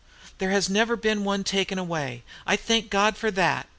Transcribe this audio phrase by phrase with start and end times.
[0.39, 3.67] There has never been one taken away: I thank God for that.